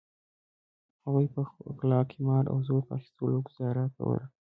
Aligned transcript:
هغوی 1.03 1.25
په 1.33 1.41
غلا 1.77 2.01
قمار 2.11 2.43
او 2.51 2.57
زور 2.67 2.81
په 2.87 2.93
اخیستلو 2.97 3.37
ګوزاره 3.47 3.85
کوله. 3.95 4.25